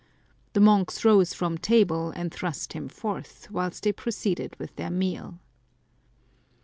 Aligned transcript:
The 0.53 0.59
monks 0.59 1.05
rose 1.05 1.35
from 1.35 1.59
table, 1.59 2.09
and 2.09 2.33
thrust 2.33 2.73
him 2.73 2.89
forth, 2.89 3.51
whilst 3.51 3.83
they 3.83 3.91
proceeded 3.91 4.55
with 4.57 4.75
their 4.75 4.89
meal. 4.89 5.37